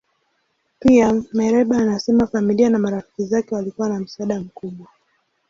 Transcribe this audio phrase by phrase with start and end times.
[0.79, 4.87] Pia, Mereba anasema familia na marafiki zake walikuwa na msaada mkubwa.